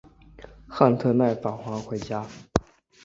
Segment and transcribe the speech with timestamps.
[0.67, 2.27] 斡特懒返还回家。